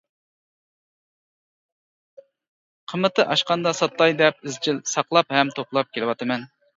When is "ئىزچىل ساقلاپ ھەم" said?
4.47-5.53